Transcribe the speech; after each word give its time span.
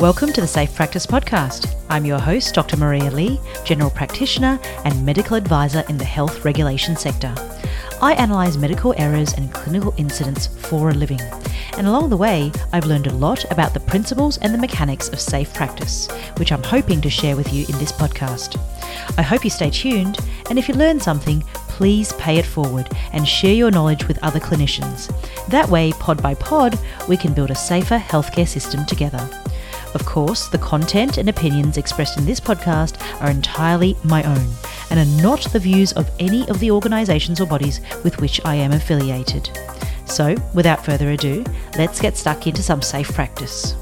Welcome 0.00 0.32
to 0.32 0.40
the 0.40 0.46
Safe 0.46 0.74
Practice 0.74 1.04
Podcast. 1.04 1.74
I'm 1.90 2.06
your 2.06 2.18
host, 2.18 2.54
Dr. 2.54 2.78
Maria 2.78 3.10
Lee, 3.10 3.38
General 3.66 3.90
Practitioner 3.90 4.58
and 4.86 5.04
Medical 5.04 5.36
Advisor 5.36 5.84
in 5.90 5.98
the 5.98 6.06
health 6.06 6.42
regulation 6.42 6.96
sector. 6.96 7.34
I 8.00 8.14
analyse 8.14 8.56
medical 8.56 8.94
errors 8.96 9.34
and 9.34 9.52
clinical 9.52 9.92
incidents 9.98 10.46
for 10.46 10.88
a 10.88 10.94
living. 10.94 11.20
And 11.76 11.86
along 11.86 12.08
the 12.08 12.16
way, 12.16 12.50
I've 12.72 12.86
learned 12.86 13.08
a 13.08 13.12
lot 13.12 13.44
about 13.52 13.74
the 13.74 13.80
principles 13.80 14.38
and 14.38 14.54
the 14.54 14.58
mechanics 14.58 15.10
of 15.10 15.20
safe 15.20 15.52
practice, 15.52 16.08
which 16.38 16.50
I'm 16.50 16.62
hoping 16.62 17.02
to 17.02 17.10
share 17.10 17.36
with 17.36 17.52
you 17.52 17.66
in 17.68 17.78
this 17.78 17.92
podcast. 17.92 18.58
I 19.18 19.22
hope 19.22 19.44
you 19.44 19.50
stay 19.50 19.68
tuned, 19.68 20.18
and 20.48 20.58
if 20.58 20.66
you 20.66 20.76
learn 20.76 20.98
something, 20.98 21.42
please 21.68 22.14
pay 22.14 22.38
it 22.38 22.46
forward 22.46 22.88
and 23.12 23.28
share 23.28 23.54
your 23.54 23.70
knowledge 23.70 24.08
with 24.08 24.22
other 24.22 24.40
clinicians. 24.40 25.14
That 25.48 25.68
way, 25.68 25.92
pod 25.92 26.22
by 26.22 26.36
pod, 26.36 26.78
we 27.06 27.18
can 27.18 27.34
build 27.34 27.50
a 27.50 27.54
safer 27.54 27.98
healthcare 27.98 28.48
system 28.48 28.86
together. 28.86 29.28
Of 29.92 30.06
course, 30.06 30.46
the 30.46 30.58
content 30.58 31.18
and 31.18 31.28
opinions 31.28 31.76
expressed 31.76 32.16
in 32.16 32.24
this 32.24 32.38
podcast 32.38 33.00
are 33.20 33.30
entirely 33.30 33.96
my 34.04 34.22
own 34.22 34.46
and 34.90 35.00
are 35.00 35.22
not 35.22 35.42
the 35.52 35.58
views 35.58 35.92
of 35.94 36.08
any 36.20 36.48
of 36.48 36.60
the 36.60 36.70
organisations 36.70 37.40
or 37.40 37.46
bodies 37.46 37.80
with 38.04 38.20
which 38.20 38.40
I 38.44 38.54
am 38.54 38.70
affiliated. 38.70 39.50
So, 40.06 40.36
without 40.54 40.84
further 40.84 41.10
ado, 41.10 41.44
let's 41.76 42.00
get 42.00 42.16
stuck 42.16 42.46
into 42.46 42.62
some 42.62 42.82
safe 42.82 43.12
practice. 43.12 43.74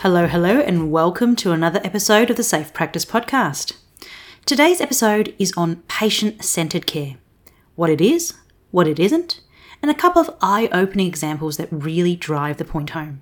Hello, 0.00 0.26
hello, 0.26 0.60
and 0.60 0.90
welcome 0.90 1.34
to 1.36 1.52
another 1.52 1.80
episode 1.84 2.28
of 2.28 2.36
the 2.36 2.42
Safe 2.42 2.74
Practice 2.74 3.06
Podcast. 3.06 3.76
Today's 4.44 4.80
episode 4.80 5.34
is 5.38 5.52
on 5.56 5.76
patient 5.88 6.44
centered 6.44 6.86
care 6.86 7.16
what 7.74 7.88
it 7.88 8.00
is, 8.00 8.34
what 8.70 8.88
it 8.88 8.98
isn't, 8.98 9.40
and 9.82 9.90
a 9.90 9.94
couple 9.94 10.22
of 10.22 10.34
eye 10.40 10.68
opening 10.72 11.08
examples 11.08 11.56
that 11.56 11.68
really 11.70 12.16
drive 12.16 12.56
the 12.56 12.64
point 12.64 12.90
home. 12.90 13.20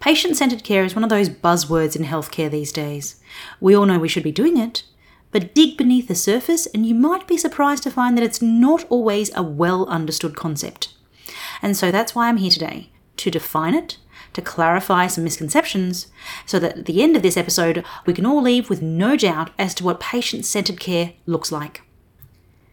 Patient 0.00 0.34
centered 0.36 0.64
care 0.64 0.82
is 0.82 0.94
one 0.94 1.04
of 1.04 1.10
those 1.10 1.28
buzzwords 1.28 1.94
in 1.94 2.04
healthcare 2.04 2.50
these 2.50 2.72
days. 2.72 3.20
We 3.60 3.76
all 3.76 3.84
know 3.84 3.98
we 3.98 4.08
should 4.08 4.22
be 4.22 4.32
doing 4.32 4.56
it, 4.56 4.82
but 5.30 5.54
dig 5.54 5.76
beneath 5.76 6.08
the 6.08 6.14
surface 6.14 6.66
and 6.66 6.86
you 6.86 6.94
might 6.94 7.28
be 7.28 7.36
surprised 7.36 7.82
to 7.82 7.90
find 7.90 8.16
that 8.16 8.24
it's 8.24 8.40
not 8.40 8.84
always 8.88 9.30
a 9.36 9.42
well 9.42 9.86
understood 9.86 10.34
concept. 10.34 10.94
And 11.60 11.76
so 11.76 11.90
that's 11.90 12.14
why 12.14 12.28
I'm 12.28 12.38
here 12.38 12.50
today 12.50 12.90
to 13.18 13.30
define 13.30 13.74
it, 13.74 13.98
to 14.32 14.40
clarify 14.40 15.06
some 15.06 15.24
misconceptions, 15.24 16.06
so 16.46 16.58
that 16.58 16.78
at 16.78 16.86
the 16.86 17.02
end 17.02 17.14
of 17.14 17.22
this 17.22 17.36
episode, 17.36 17.84
we 18.06 18.14
can 18.14 18.24
all 18.24 18.40
leave 18.40 18.70
with 18.70 18.80
no 18.80 19.16
doubt 19.16 19.50
as 19.58 19.74
to 19.74 19.84
what 19.84 20.00
patient 20.00 20.46
centered 20.46 20.80
care 20.80 21.12
looks 21.26 21.52
like. 21.52 21.82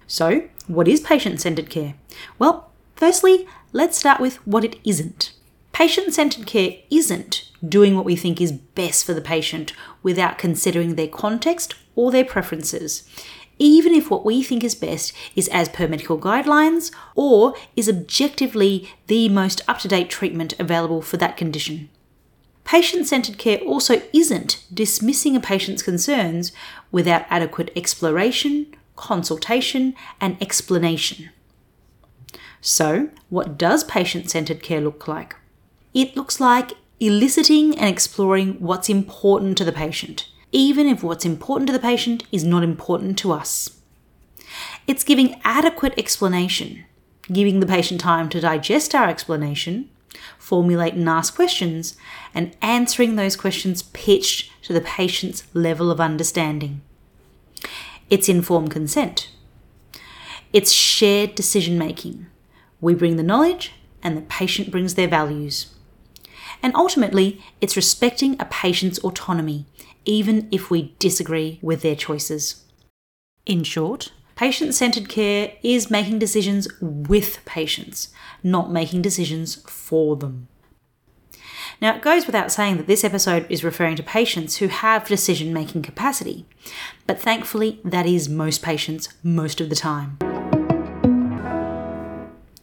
So, 0.08 0.48
what 0.68 0.88
is 0.88 1.02
patient 1.02 1.42
centered 1.42 1.70
care? 1.70 1.96
Well, 2.40 2.72
Firstly, 2.98 3.48
let's 3.74 3.96
start 3.96 4.20
with 4.20 4.38
what 4.38 4.66
it 4.66 4.80
isn't. 4.84 5.32
Patient 5.72 6.16
centered 6.16 6.48
care 6.48 6.78
isn't 6.90 7.52
doing 7.66 7.96
what 7.96 8.06
we 8.06 8.16
think 8.16 8.42
is 8.42 8.52
best 8.52 9.06
for 9.06 9.14
the 9.14 9.22
patient 9.22 9.72
without 10.02 10.40
considering 10.40 10.96
their 10.96 11.08
context 11.08 11.76
or 11.96 12.10
their 12.10 12.26
preferences, 12.26 13.08
even 13.60 13.94
if 13.94 14.10
what 14.10 14.26
we 14.26 14.42
think 14.42 14.64
is 14.64 14.74
best 14.74 15.14
is 15.36 15.48
as 15.50 15.70
per 15.70 15.88
medical 15.88 16.18
guidelines 16.18 16.92
or 17.14 17.54
is 17.76 17.88
objectively 17.88 18.90
the 19.06 19.30
most 19.30 19.62
up 19.68 19.78
to 19.78 19.88
date 19.88 20.10
treatment 20.10 20.56
available 20.58 21.04
for 21.04 21.18
that 21.18 21.38
condition. 21.38 21.90
Patient 22.64 23.06
centered 23.06 23.38
care 23.38 23.60
also 23.60 24.02
isn't 24.12 24.64
dismissing 24.74 25.36
a 25.36 25.40
patient's 25.40 25.84
concerns 25.84 26.52
without 26.92 27.28
adequate 27.30 27.72
exploration, 27.76 28.76
consultation, 28.96 29.94
and 30.20 30.36
explanation. 30.42 31.30
So, 32.62 33.10
what 33.30 33.58
does 33.58 33.84
patient 33.84 34.30
centered 34.30 34.64
care 34.64 34.82
look 34.82 35.08
like? 35.08 35.36
It 35.94 36.16
looks 36.16 36.40
like 36.40 36.74
eliciting 37.00 37.78
and 37.78 37.90
exploring 37.90 38.60
what's 38.60 38.90
important 38.90 39.58
to 39.58 39.66
the 39.66 39.72
patient, 39.72 40.28
even 40.52 40.88
if 40.88 41.04
what's 41.04 41.26
important 41.26 41.68
to 41.68 41.74
the 41.74 41.80
patient 41.80 42.24
is 42.32 42.44
not 42.44 42.64
important 42.64 43.18
to 43.20 43.32
us. 43.32 43.82
It's 44.88 45.04
giving 45.04 45.40
adequate 45.44 45.94
explanation, 45.98 46.86
giving 47.32 47.60
the 47.60 47.68
patient 47.68 48.02
time 48.02 48.30
to 48.30 48.42
digest 48.42 48.96
our 48.96 49.08
explanation, 49.08 49.90
formulate 50.40 50.94
and 50.94 51.08
ask 51.08 51.36
questions, 51.36 51.96
and 52.34 52.56
answering 52.62 53.16
those 53.16 53.36
questions 53.36 53.84
pitched 53.84 54.52
to 54.64 54.74
the 54.74 54.82
patient's 54.82 55.44
level 55.54 55.92
of 55.92 56.00
understanding. 56.00 56.82
It's 58.10 58.30
informed 58.30 58.72
consent. 58.72 59.30
It's 60.54 60.72
shared 60.72 61.36
decision 61.36 61.78
making 61.78 62.28
we 62.82 62.94
bring 62.94 63.16
the 63.16 63.24
knowledge, 63.24 63.74
and 64.04 64.18
the 64.18 64.22
patient 64.22 64.72
brings 64.72 64.96
their 64.96 65.08
values. 65.08 65.74
And 66.62 66.76
ultimately, 66.76 67.42
it's 67.62 67.76
respecting 67.76 68.40
a 68.40 68.46
patient's 68.46 69.00
autonomy, 69.00 69.66
even 70.06 70.48
if 70.52 70.70
we 70.70 70.96
disagree 71.00 71.60
with 71.62 71.82
their 71.82 71.96
choices. 71.96 72.64
In 73.46 73.64
short, 73.64 74.12
patient 74.36 74.74
centered 74.74 75.10
care 75.10 75.54
is 75.64 75.92
making 75.92 76.20
decisions 76.20 76.68
with 76.82 77.44
patients, 77.46 78.10
not 78.44 78.72
making 78.72 79.02
decisions 79.02 79.56
for 79.70 80.16
them. 80.16 80.48
Now, 81.82 81.96
it 81.96 82.02
goes 82.02 82.26
without 82.26 82.52
saying 82.52 82.78
that 82.78 82.88
this 82.88 83.04
episode 83.04 83.46
is 83.50 83.64
referring 83.64 83.98
to 83.98 84.04
patients 84.04 84.58
who 84.58 84.68
have 84.68 85.08
decision 85.08 85.54
making 85.54 85.84
capacity, 85.84 86.46
but 87.06 87.20
thankfully, 87.20 87.80
that 87.84 88.06
is 88.06 88.30
most 88.30 88.64
patients 88.64 89.10
most 89.22 89.62
of 89.62 89.70
the 89.70 89.76
time. 89.76 90.18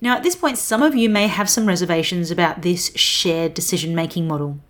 Now, 0.04 0.16
at 0.16 0.22
this 0.22 0.36
point, 0.36 0.58
some 0.58 0.82
of 0.82 0.94
you 0.94 1.08
may 1.08 1.28
have 1.28 1.48
some 1.48 1.64
reservations 1.64 2.30
about 2.30 2.60
this 2.60 2.94
shared 2.94 3.54
decision 3.54 3.94
making 3.94 4.28
model. 4.28 4.60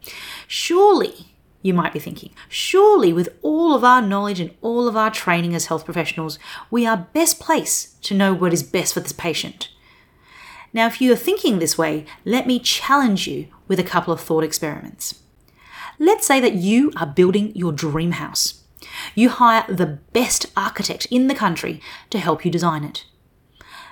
Surely, 0.46 1.34
you 1.60 1.74
might 1.74 1.92
be 1.92 1.98
thinking, 1.98 2.30
surely 2.48 3.12
with 3.12 3.36
all 3.42 3.74
of 3.74 3.82
our 3.82 4.00
knowledge 4.00 4.38
and 4.38 4.52
all 4.62 4.86
of 4.86 4.96
our 4.96 5.10
training 5.10 5.52
as 5.52 5.66
health 5.66 5.84
professionals, 5.84 6.38
we 6.70 6.86
are 6.86 7.08
best 7.12 7.40
placed 7.40 8.00
to 8.04 8.14
know 8.14 8.32
what 8.32 8.52
is 8.52 8.62
best 8.62 8.94
for 8.94 9.00
this 9.00 9.10
patient. 9.10 9.70
Now, 10.72 10.86
if 10.86 11.00
you 11.00 11.12
are 11.12 11.16
thinking 11.16 11.58
this 11.58 11.76
way, 11.76 12.06
let 12.24 12.46
me 12.46 12.60
challenge 12.60 13.26
you 13.26 13.48
with 13.66 13.80
a 13.80 13.82
couple 13.82 14.14
of 14.14 14.20
thought 14.20 14.44
experiments. 14.44 15.20
Let's 15.98 16.28
say 16.28 16.38
that 16.38 16.54
you 16.54 16.92
are 16.96 17.06
building 17.06 17.50
your 17.56 17.72
dream 17.72 18.12
house. 18.12 18.62
You 19.16 19.30
hire 19.30 19.64
the 19.68 19.98
best 20.12 20.46
architect 20.56 21.08
in 21.10 21.26
the 21.26 21.34
country 21.34 21.80
to 22.10 22.20
help 22.20 22.44
you 22.44 22.52
design 22.52 22.84
it. 22.84 23.04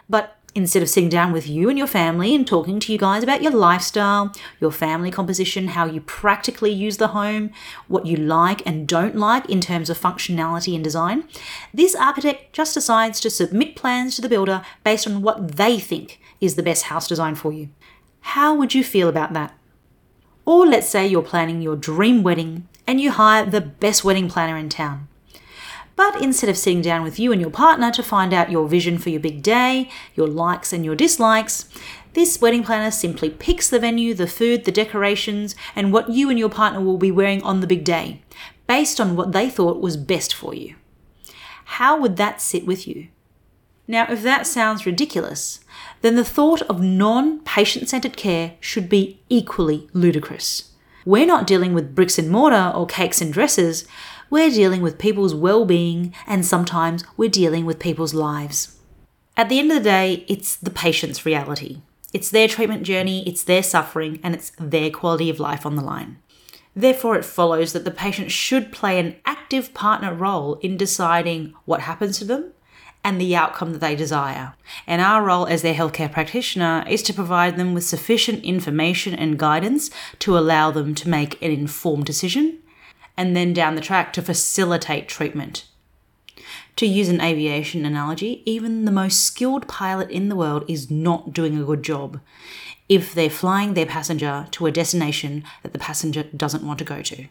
But 0.09 0.37
instead 0.55 0.83
of 0.83 0.89
sitting 0.89 1.09
down 1.09 1.33
with 1.33 1.49
you 1.49 1.69
and 1.69 1.79
your 1.79 1.87
family 1.87 2.35
and 2.35 2.47
talking 2.47 2.79
to 2.79 2.93
you 2.93 2.99
guys 2.99 3.23
about 3.23 3.43
your 3.43 3.53
lifestyle, 3.53 4.33
your 4.61 4.71
family 4.71 5.11
composition, 5.11 5.69
how 5.69 5.87
you 5.87 6.01
practically 6.01 6.71
use 6.71 6.99
the 6.99 7.09
home, 7.09 7.51
what 7.89 8.07
you 8.07 8.17
like 8.17 8.65
and 8.67 8.87
don't 8.87 9.17
like 9.17 9.49
in 9.49 9.61
terms 9.61 9.89
of 9.89 9.99
functionality 9.99 10.75
and 10.75 10.85
design, 10.85 11.25
this 11.73 11.95
architect 11.95 12.53
just 12.53 12.75
decides 12.75 13.21
to 13.21 13.31
submit 13.31 13.77
plans 13.77 14.17
to 14.17 14.23
the 14.23 14.29
builder 14.29 14.63
based 14.85 15.07
on 15.07 15.23
what 15.23 15.57
they 15.57 15.79
think 15.79 16.21
is 16.41 16.57
the 16.57 16.63
best 16.63 16.85
house 16.85 17.09
design 17.09 17.35
for 17.35 17.53
you. 17.53 17.71
How 18.21 18.55
would 18.55 18.75
you 18.75 18.85
feel 18.85 19.09
about 19.09 19.33
that? 19.33 19.57
Or 20.45 20.67
let's 20.67 20.89
say 20.89 21.07
you're 21.07 21.23
planning 21.23 21.63
your 21.63 21.77
dream 21.77 22.23
wedding 22.23 22.69
and 22.87 23.01
you 23.01 23.13
hire 23.13 23.47
the 23.47 23.61
best 23.61 24.05
wedding 24.05 24.29
planner 24.29 24.57
in 24.57 24.69
town. 24.69 25.09
But 25.95 26.21
instead 26.23 26.49
of 26.49 26.57
sitting 26.57 26.81
down 26.81 27.03
with 27.03 27.19
you 27.19 27.33
and 27.33 27.41
your 27.41 27.51
partner 27.51 27.91
to 27.93 28.03
find 28.03 28.33
out 28.33 28.51
your 28.51 28.67
vision 28.67 28.99
for 28.99 29.11
your 29.11 29.21
big 29.21 29.43
day, 29.43 29.91
your 30.15 30.27
likes 30.27 30.73
and 30.73 30.85
your 30.85 30.95
dislikes, 30.97 31.69
this 32.15 32.41
wedding 32.41 32.63
planner 32.63 32.91
simply 32.91 33.31
picks 33.31 33.71
the 33.71 33.79
venue, 33.79 34.15
the 34.15 34.27
food, 34.27 34.65
the 34.65 34.73
decorations, 34.73 35.55
and 35.75 35.93
what 35.93 36.11
you 36.11 36.29
and 36.29 36.39
your 36.39 36.49
partner 36.49 36.81
will 36.81 36.99
be 36.99 37.11
wearing 37.11 37.43
on 37.43 37.61
the 37.61 37.67
big 37.67 37.85
day, 37.85 38.23
based 38.67 39.01
on 39.01 39.17
what 39.17 39.33
they 39.33 39.49
thought 39.49 39.81
was 39.81 39.97
best 39.97 40.35
for 40.35 40.55
you. 40.55 40.75
How 41.65 41.99
would 41.99 42.17
that 42.17 42.41
sit 42.41 42.67
with 42.67 42.87
you? 42.87 43.09
Now, 43.89 44.07
if 44.11 44.23
that 44.23 44.47
sounds 44.47 44.87
ridiculous, 44.87 45.61
then 46.03 46.17
the 46.17 46.25
thought 46.25 46.63
of 46.63 46.83
non 46.83 47.41
patient 47.41 47.89
centered 47.89 48.17
care 48.17 48.55
should 48.61 48.89
be 48.89 49.21
equally 49.29 49.89
ludicrous. 49.93 50.71
We're 51.05 51.27
not 51.27 51.47
dealing 51.47 51.75
with 51.75 51.95
bricks 51.95 52.19
and 52.19 52.31
mortar 52.31 52.73
or 52.75 52.87
cakes 52.87 53.21
and 53.21 53.33
dresses, 53.33 53.87
we're 54.33 54.49
dealing 54.49 54.81
with 54.81 54.97
people's 54.97 55.35
well 55.35 55.67
being 55.67 56.15
and 56.27 56.47
sometimes 56.47 57.05
we're 57.19 57.29
dealing 57.29 57.67
with 57.67 57.79
people's 57.79 58.15
lives. 58.15 58.79
At 59.37 59.51
the 59.51 59.59
end 59.59 59.71
of 59.71 59.77
the 59.77 59.85
day, 59.85 60.25
it's 60.27 60.57
the 60.57 60.71
patient's 60.71 61.27
reality. 61.27 61.83
It's 62.15 62.31
their 62.31 62.49
treatment 62.49 62.83
journey, 62.83 63.29
it's 63.29 63.45
their 63.45 63.63
suffering, 63.63 64.21
and 64.23 64.35
it's 64.35 64.51
their 64.59 64.89
quality 64.89 65.29
of 65.29 65.39
life 65.39 65.67
on 65.67 65.77
the 65.77 65.85
line. 65.85 66.17
Therefore, 66.75 67.15
it 67.17 67.27
follows 67.27 67.75
that 67.75 67.85
the 67.85 67.91
patient 67.91 68.31
should 68.31 68.73
play 68.73 68.99
an 68.99 69.17
active 69.27 69.75
partner 69.75 70.15
role 70.15 70.55
in 70.63 70.79
deciding 70.79 71.53
what 71.67 71.83
happens 71.83 72.19
to 72.19 72.25
them 72.25 72.53
and 73.05 73.21
the 73.21 73.37
outcome 73.37 73.73
that 73.73 73.81
they 73.81 73.95
desire. 73.95 74.55
And 74.87 75.03
our 75.03 75.23
role 75.23 75.45
as 75.45 75.61
their 75.61 75.75
healthcare 75.75 76.11
practitioner 76.11 76.87
is 76.89 77.03
to 77.03 77.13
provide 77.13 77.59
them 77.59 77.75
with 77.75 77.85
sufficient 77.85 78.43
information 78.45 79.15
and 79.15 79.39
guidance 79.39 79.91
to 80.21 80.39
allow 80.39 80.71
them 80.71 80.95
to 80.95 81.11
make 81.11 81.41
an 81.43 81.51
informed 81.51 82.07
decision 82.07 82.62
and 83.23 83.37
then 83.37 83.53
down 83.53 83.77
the 83.77 83.81
track 83.81 84.13
to 84.13 84.21
facilitate 84.21 85.07
treatment. 85.07 85.65
To 86.75 86.87
use 86.87 87.09
an 87.09 87.21
aviation 87.21 87.87
analogy, 87.87 88.43
even 88.45 88.85
the 88.85 88.91
most 88.91 89.21
skilled 89.21 89.69
pilot 89.69 90.11
in 90.11 90.29
the 90.29 90.35
world 90.35 90.65
is 90.67 90.91
not 90.91 91.33
doing 91.33 91.57
a 91.57 91.65
good 91.65 91.85
job. 91.85 92.21
if 92.89 93.15
they're 93.15 93.31
flying 93.31 93.73
their 93.73 93.87
passenger 93.87 94.47
to 94.51 94.67
a 94.67 94.71
destination 94.71 95.45
that 95.63 95.73
the 95.73 95.79
passenger 95.79 96.25
doesn't 96.25 96.67
want 96.67 96.79
to 96.79 96.85
go 96.85 97.01
to. 97.01 97.27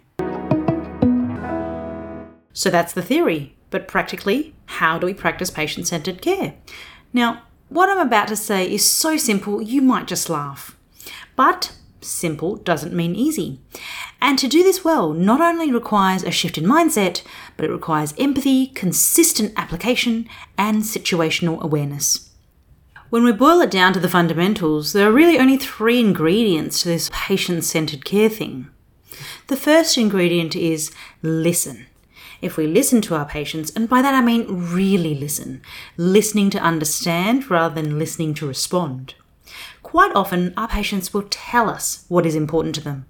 So 2.53 2.69
that's 2.69 2.93
the 2.93 3.03
theory, 3.03 3.55
but 3.69 3.87
practically, 3.87 4.55
how 4.65 4.97
do 4.97 5.05
we 5.05 5.13
practice 5.13 5.51
patient 5.51 5.87
centered 5.87 6.21
care? 6.21 6.55
Now, 7.13 7.43
what 7.69 7.89
I'm 7.89 7.99
about 7.99 8.27
to 8.29 8.35
say 8.35 8.69
is 8.69 8.89
so 8.89 9.17
simple 9.17 9.61
you 9.61 9.81
might 9.83 10.07
just 10.07 10.29
laugh. 10.29 10.75
But 11.35 11.75
simple 12.01 12.55
doesn't 12.55 12.93
mean 12.93 13.15
easy. 13.15 13.61
And 14.21 14.37
to 14.39 14.47
do 14.47 14.63
this 14.63 14.85
well 14.85 15.13
not 15.13 15.41
only 15.41 15.71
requires 15.71 16.23
a 16.23 16.31
shift 16.31 16.57
in 16.57 16.65
mindset, 16.65 17.23
but 17.57 17.65
it 17.65 17.71
requires 17.71 18.13
empathy, 18.17 18.67
consistent 18.67 19.51
application, 19.57 20.29
and 20.57 20.83
situational 20.83 21.59
awareness. 21.61 22.29
When 23.09 23.23
we 23.23 23.31
boil 23.33 23.59
it 23.61 23.71
down 23.71 23.93
to 23.93 23.99
the 23.99 24.07
fundamentals, 24.07 24.93
there 24.93 25.09
are 25.09 25.11
really 25.11 25.37
only 25.37 25.57
three 25.57 25.99
ingredients 25.99 26.81
to 26.81 26.87
this 26.87 27.09
patient 27.11 27.65
centered 27.65 28.05
care 28.05 28.29
thing. 28.29 28.69
The 29.47 29.57
first 29.57 29.97
ingredient 29.97 30.55
is 30.55 30.91
listen 31.21 31.87
if 32.41 32.57
we 32.57 32.65
listen 32.65 33.01
to 33.01 33.15
our 33.15 33.25
patients, 33.25 33.71
and 33.75 33.87
by 33.87 34.01
that 34.01 34.15
I 34.15 34.21
mean 34.21 34.45
really 34.47 35.13
listen, 35.13 35.61
listening 35.95 36.49
to 36.51 36.59
understand 36.59 37.49
rather 37.49 37.75
than 37.75 37.99
listening 37.99 38.33
to 38.35 38.47
respond. 38.47 39.13
Quite 39.83 40.15
often, 40.15 40.53
our 40.57 40.67
patients 40.67 41.13
will 41.13 41.27
tell 41.29 41.69
us 41.69 42.05
what 42.07 42.25
is 42.25 42.35
important 42.35 42.75
to 42.75 42.81
them. 42.81 43.05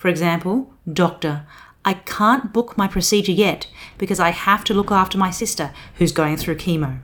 For 0.00 0.08
example, 0.08 0.72
Doctor, 0.90 1.44
I 1.84 1.92
can't 1.92 2.54
book 2.54 2.78
my 2.78 2.88
procedure 2.88 3.32
yet 3.32 3.66
because 3.98 4.18
I 4.18 4.30
have 4.30 4.64
to 4.64 4.72
look 4.72 4.90
after 4.90 5.18
my 5.18 5.30
sister 5.30 5.72
who's 5.96 6.10
going 6.10 6.38
through 6.38 6.56
chemo. 6.56 7.00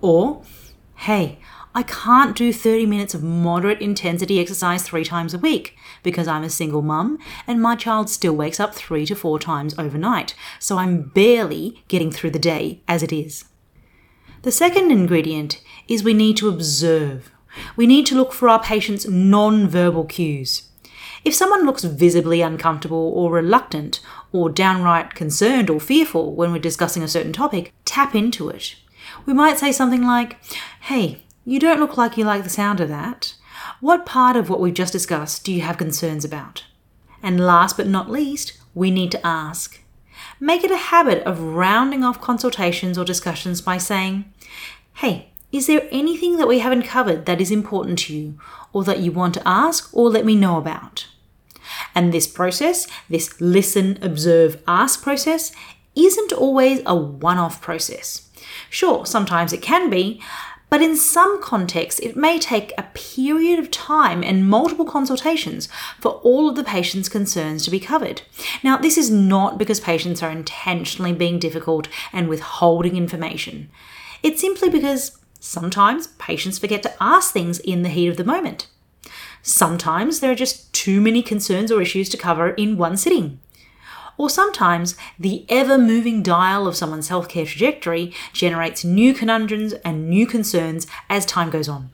Or, 0.00 0.42
Hey, 0.96 1.38
I 1.72 1.84
can't 1.84 2.34
do 2.34 2.52
30 2.52 2.86
minutes 2.86 3.14
of 3.14 3.22
moderate 3.22 3.80
intensity 3.80 4.40
exercise 4.40 4.82
three 4.82 5.04
times 5.04 5.34
a 5.34 5.38
week 5.38 5.76
because 6.02 6.26
I'm 6.26 6.42
a 6.42 6.50
single 6.50 6.82
mum 6.82 7.16
and 7.46 7.62
my 7.62 7.76
child 7.76 8.10
still 8.10 8.34
wakes 8.34 8.58
up 8.58 8.74
three 8.74 9.06
to 9.06 9.14
four 9.14 9.38
times 9.38 9.78
overnight, 9.78 10.34
so 10.58 10.78
I'm 10.78 11.10
barely 11.10 11.84
getting 11.86 12.10
through 12.10 12.32
the 12.32 12.40
day 12.40 12.80
as 12.88 13.04
it 13.04 13.12
is. 13.12 13.44
The 14.42 14.50
second 14.50 14.90
ingredient 14.90 15.62
is 15.86 16.02
we 16.02 16.12
need 16.12 16.36
to 16.38 16.48
observe. 16.48 17.30
We 17.76 17.86
need 17.86 18.04
to 18.06 18.16
look 18.16 18.32
for 18.32 18.48
our 18.48 18.60
patients' 18.60 19.06
non 19.06 19.68
verbal 19.68 20.06
cues. 20.06 20.71
If 21.24 21.34
someone 21.34 21.64
looks 21.64 21.84
visibly 21.84 22.42
uncomfortable 22.42 23.12
or 23.14 23.30
reluctant 23.30 24.00
or 24.32 24.50
downright 24.50 25.14
concerned 25.14 25.70
or 25.70 25.78
fearful 25.78 26.34
when 26.34 26.52
we're 26.52 26.58
discussing 26.58 27.02
a 27.02 27.08
certain 27.08 27.32
topic, 27.32 27.72
tap 27.84 28.14
into 28.14 28.48
it. 28.48 28.74
We 29.24 29.32
might 29.32 29.58
say 29.58 29.70
something 29.70 30.02
like, 30.02 30.38
Hey, 30.80 31.22
you 31.44 31.60
don't 31.60 31.80
look 31.80 31.96
like 31.96 32.16
you 32.16 32.24
like 32.24 32.42
the 32.42 32.50
sound 32.50 32.80
of 32.80 32.88
that. 32.88 33.34
What 33.80 34.06
part 34.06 34.36
of 34.36 34.50
what 34.50 34.60
we've 34.60 34.74
just 34.74 34.92
discussed 34.92 35.44
do 35.44 35.52
you 35.52 35.60
have 35.60 35.78
concerns 35.78 36.24
about? 36.24 36.64
And 37.22 37.38
last 37.38 37.76
but 37.76 37.86
not 37.86 38.10
least, 38.10 38.54
we 38.74 38.90
need 38.90 39.12
to 39.12 39.24
ask. 39.26 39.80
Make 40.40 40.64
it 40.64 40.72
a 40.72 40.76
habit 40.76 41.22
of 41.24 41.40
rounding 41.40 42.02
off 42.02 42.20
consultations 42.20 42.98
or 42.98 43.04
discussions 43.04 43.60
by 43.60 43.78
saying, 43.78 44.32
Hey, 44.94 45.30
is 45.52 45.68
there 45.68 45.86
anything 45.92 46.38
that 46.38 46.48
we 46.48 46.58
haven't 46.58 46.82
covered 46.82 47.26
that 47.26 47.40
is 47.40 47.50
important 47.50 47.98
to 48.00 48.16
you, 48.16 48.40
or 48.72 48.82
that 48.84 49.00
you 49.00 49.12
want 49.12 49.34
to 49.34 49.48
ask 49.48 49.88
or 49.92 50.10
let 50.10 50.24
me 50.24 50.34
know 50.34 50.56
about? 50.56 51.06
And 51.94 52.12
this 52.12 52.26
process, 52.26 52.86
this 53.08 53.40
listen, 53.40 53.98
observe, 54.02 54.62
ask 54.66 55.02
process, 55.02 55.52
isn't 55.94 56.32
always 56.32 56.80
a 56.86 56.94
one 56.94 57.38
off 57.38 57.60
process. 57.60 58.30
Sure, 58.70 59.04
sometimes 59.06 59.52
it 59.52 59.62
can 59.62 59.90
be, 59.90 60.22
but 60.72 60.80
in 60.80 60.96
some 60.96 61.42
contexts, 61.42 62.00
it 62.00 62.16
may 62.16 62.38
take 62.38 62.72
a 62.78 62.88
period 62.94 63.58
of 63.58 63.70
time 63.70 64.24
and 64.24 64.48
multiple 64.48 64.86
consultations 64.86 65.68
for 66.00 66.12
all 66.22 66.48
of 66.48 66.56
the 66.56 66.64
patient's 66.64 67.10
concerns 67.10 67.62
to 67.64 67.70
be 67.70 67.78
covered. 67.78 68.22
Now, 68.64 68.78
this 68.78 68.96
is 68.96 69.10
not 69.10 69.58
because 69.58 69.80
patients 69.80 70.22
are 70.22 70.30
intentionally 70.30 71.12
being 71.12 71.38
difficult 71.38 71.88
and 72.10 72.26
withholding 72.26 72.96
information. 72.96 73.68
It's 74.22 74.40
simply 74.40 74.70
because 74.70 75.18
sometimes 75.40 76.06
patients 76.18 76.58
forget 76.58 76.82
to 76.84 76.94
ask 77.02 77.34
things 77.34 77.58
in 77.58 77.82
the 77.82 77.90
heat 77.90 78.08
of 78.08 78.16
the 78.16 78.24
moment. 78.24 78.68
Sometimes 79.42 80.20
there 80.20 80.32
are 80.32 80.36
just 80.36 80.72
too 80.72 81.00
many 81.00 81.22
concerns 81.22 81.70
or 81.70 81.82
issues 81.82 82.08
to 82.10 82.16
cover 82.16 82.50
in 82.50 82.78
one 82.78 82.96
sitting 82.96 83.40
or 84.16 84.30
sometimes 84.30 84.96
the 85.18 85.44
ever 85.48 85.78
moving 85.78 86.22
dial 86.22 86.66
of 86.66 86.76
someone's 86.76 87.08
healthcare 87.08 87.46
trajectory 87.46 88.12
generates 88.32 88.84
new 88.84 89.14
conundrums 89.14 89.72
and 89.84 90.08
new 90.08 90.26
concerns 90.26 90.86
as 91.08 91.26
time 91.26 91.50
goes 91.50 91.68
on. 91.68 91.90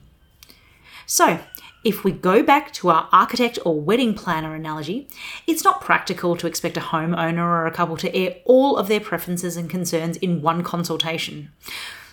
So, 1.05 1.39
if 1.83 2.03
we 2.03 2.11
go 2.11 2.43
back 2.43 2.73
to 2.73 2.89
our 2.89 3.07
architect 3.11 3.57
or 3.65 3.79
wedding 3.79 4.13
planner 4.13 4.53
analogy, 4.53 5.07
it's 5.47 5.63
not 5.63 5.79
practical 5.79 6.35
to 6.35 6.45
expect 6.45 6.75
a 6.75 6.81
homeowner 6.81 7.39
or 7.39 7.65
a 7.65 7.71
couple 7.71 7.95
to 7.97 8.13
air 8.13 8.35
all 8.43 8.75
of 8.75 8.89
their 8.89 8.99
preferences 8.99 9.55
and 9.55 9.69
concerns 9.69 10.17
in 10.17 10.41
one 10.41 10.61
consultation. 10.61 11.51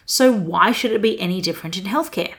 So, 0.06 0.32
why 0.32 0.70
should 0.70 0.92
it 0.92 1.02
be 1.02 1.20
any 1.20 1.40
different 1.40 1.76
in 1.76 1.84
healthcare? 1.84 2.34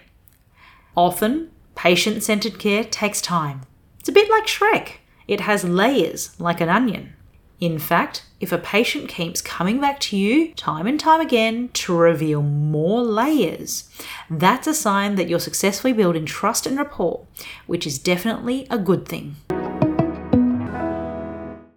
Often, 0.95 1.51
patient 1.77 2.23
centered 2.23 2.57
care 2.57 2.83
takes 2.83 3.21
time. 3.21 3.61
It's 3.99 4.09
a 4.09 4.11
bit 4.11 4.29
like 4.31 4.47
Shrek, 4.47 4.93
it 5.27 5.41
has 5.41 5.63
layers 5.63 6.37
like 6.39 6.59
an 6.59 6.69
onion. 6.69 7.13
In 7.59 7.77
fact, 7.77 8.25
if 8.39 8.51
a 8.51 8.57
patient 8.57 9.09
keeps 9.09 9.41
coming 9.41 9.79
back 9.79 9.99
to 10.01 10.17
you 10.17 10.53
time 10.55 10.87
and 10.87 10.99
time 10.99 11.21
again 11.21 11.69
to 11.73 11.95
reveal 11.95 12.41
more 12.41 13.01
layers, 13.01 13.89
that's 14.29 14.67
a 14.67 14.73
sign 14.73 15.15
that 15.15 15.29
you're 15.29 15.39
successfully 15.39 15.93
building 15.93 16.25
trust 16.25 16.65
and 16.65 16.77
rapport, 16.77 17.25
which 17.67 17.85
is 17.85 17.99
definitely 17.99 18.65
a 18.71 18.79
good 18.79 19.07
thing. 19.07 19.35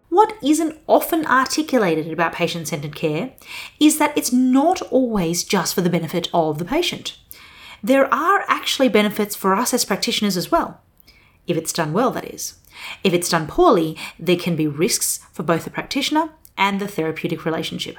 What 0.08 0.34
isn't 0.42 0.78
often 0.86 1.26
articulated 1.26 2.10
about 2.10 2.32
patient 2.32 2.68
centered 2.68 2.94
care 2.94 3.32
is 3.78 3.98
that 3.98 4.16
it's 4.16 4.32
not 4.32 4.80
always 4.90 5.44
just 5.44 5.74
for 5.74 5.82
the 5.82 5.90
benefit 5.90 6.28
of 6.34 6.58
the 6.58 6.64
patient. 6.64 7.18
There 7.82 8.12
are 8.12 8.44
actually 8.46 8.88
benefits 8.88 9.34
for 9.34 9.54
us 9.54 9.72
as 9.72 9.84
practitioners 9.84 10.36
as 10.36 10.50
well, 10.50 10.80
if 11.46 11.56
it's 11.56 11.72
done 11.72 11.92
well, 11.92 12.10
that 12.10 12.32
is. 12.32 12.58
If 13.02 13.12
it's 13.12 13.28
done 13.28 13.46
poorly, 13.46 13.96
there 14.18 14.36
can 14.36 14.56
be 14.56 14.66
risks 14.66 15.20
for 15.32 15.42
both 15.42 15.64
the 15.64 15.70
practitioner 15.70 16.30
and 16.56 16.80
the 16.80 16.88
therapeutic 16.88 17.44
relationship. 17.44 17.96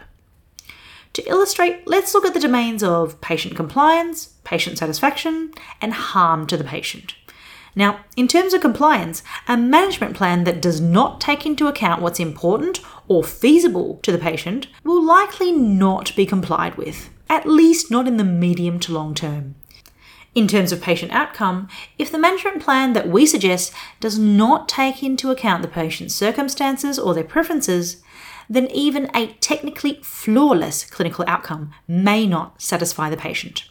To 1.13 1.27
illustrate, 1.27 1.87
let's 1.87 2.13
look 2.13 2.25
at 2.25 2.33
the 2.33 2.39
domains 2.39 2.83
of 2.83 3.19
patient 3.19 3.55
compliance, 3.55 4.27
patient 4.43 4.77
satisfaction, 4.77 5.51
and 5.81 5.93
harm 5.93 6.47
to 6.47 6.55
the 6.55 6.63
patient. 6.63 7.15
Now, 7.75 8.01
in 8.15 8.27
terms 8.27 8.53
of 8.53 8.61
compliance, 8.61 9.23
a 9.47 9.57
management 9.57 10.15
plan 10.15 10.43
that 10.43 10.61
does 10.61 10.79
not 10.79 11.19
take 11.19 11.45
into 11.45 11.67
account 11.67 12.01
what's 12.01 12.19
important 12.19 12.81
or 13.07 13.23
feasible 13.23 13.99
to 14.03 14.11
the 14.11 14.17
patient 14.17 14.67
will 14.83 15.03
likely 15.03 15.51
not 15.51 16.15
be 16.15 16.25
complied 16.25 16.75
with, 16.75 17.09
at 17.29 17.47
least 17.47 17.89
not 17.89 18.07
in 18.07 18.17
the 18.17 18.23
medium 18.23 18.79
to 18.81 18.93
long 18.93 19.15
term. 19.15 19.55
In 20.33 20.47
terms 20.47 20.71
of 20.71 20.81
patient 20.81 21.11
outcome, 21.11 21.67
if 21.97 22.09
the 22.09 22.17
management 22.17 22.63
plan 22.63 22.93
that 22.93 23.09
we 23.09 23.25
suggest 23.25 23.73
does 23.99 24.17
not 24.17 24.69
take 24.69 25.03
into 25.03 25.29
account 25.29 25.61
the 25.61 25.67
patient's 25.67 26.15
circumstances 26.15 26.97
or 26.97 27.13
their 27.13 27.25
preferences, 27.25 28.01
then 28.49 28.67
even 28.71 29.09
a 29.13 29.27
technically 29.41 29.99
flawless 30.01 30.85
clinical 30.85 31.25
outcome 31.27 31.73
may 31.85 32.25
not 32.25 32.61
satisfy 32.61 33.09
the 33.09 33.17
patient. 33.17 33.65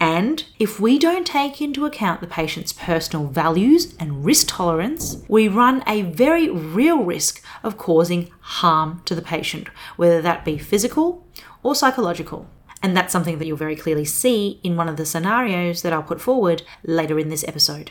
And 0.00 0.44
if 0.58 0.80
we 0.80 0.98
don't 0.98 1.26
take 1.26 1.60
into 1.60 1.84
account 1.84 2.20
the 2.20 2.26
patient's 2.26 2.72
personal 2.72 3.26
values 3.26 3.94
and 3.98 4.24
risk 4.24 4.46
tolerance, 4.48 5.22
we 5.28 5.48
run 5.48 5.82
a 5.86 6.02
very 6.02 6.48
real 6.48 7.02
risk 7.02 7.42
of 7.62 7.76
causing 7.76 8.30
harm 8.40 9.02
to 9.06 9.14
the 9.14 9.22
patient, 9.22 9.68
whether 9.96 10.22
that 10.22 10.44
be 10.44 10.56
physical 10.56 11.26
or 11.62 11.74
psychological. 11.74 12.48
And 12.82 12.96
that's 12.96 13.12
something 13.12 13.38
that 13.38 13.46
you'll 13.46 13.56
very 13.56 13.76
clearly 13.76 14.04
see 14.04 14.60
in 14.62 14.76
one 14.76 14.88
of 14.88 14.96
the 14.96 15.06
scenarios 15.06 15.82
that 15.82 15.92
I'll 15.92 16.02
put 16.02 16.20
forward 16.20 16.62
later 16.84 17.18
in 17.18 17.28
this 17.28 17.44
episode. 17.46 17.90